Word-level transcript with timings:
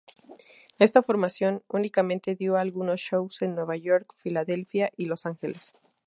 Esta 0.79 1.03
formación 1.03 1.61
únicamente 1.67 2.33
dio 2.33 2.57
algunos 2.57 2.99
shows 2.99 3.43
en 3.43 3.53
Nueva 3.53 3.75
York, 3.77 4.15
Filadelfia 4.17 4.89
y 4.97 5.05
Los 5.05 5.27
Ángeles. 5.27 5.75